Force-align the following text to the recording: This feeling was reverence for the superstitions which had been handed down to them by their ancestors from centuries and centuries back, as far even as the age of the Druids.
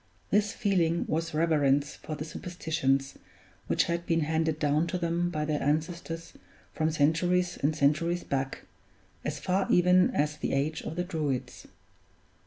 This 0.31 0.51
feeling 0.51 1.05
was 1.07 1.31
reverence 1.35 1.93
for 1.95 2.15
the 2.15 2.25
superstitions 2.25 3.19
which 3.67 3.83
had 3.83 4.07
been 4.07 4.21
handed 4.21 4.57
down 4.57 4.87
to 4.87 4.97
them 4.97 5.29
by 5.29 5.45
their 5.45 5.61
ancestors 5.61 6.33
from 6.73 6.89
centuries 6.89 7.55
and 7.57 7.75
centuries 7.75 8.23
back, 8.23 8.63
as 9.23 9.37
far 9.39 9.67
even 9.69 10.09
as 10.09 10.37
the 10.37 10.53
age 10.53 10.81
of 10.81 10.95
the 10.95 11.03
Druids. 11.03 11.67